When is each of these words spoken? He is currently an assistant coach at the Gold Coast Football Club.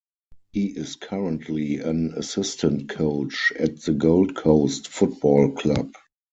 He 0.51 0.65
is 0.69 0.95
currently 0.95 1.77
an 1.77 2.15
assistant 2.15 2.89
coach 2.89 3.53
at 3.59 3.81
the 3.83 3.93
Gold 3.93 4.35
Coast 4.35 4.87
Football 4.87 5.51
Club. 5.51 5.93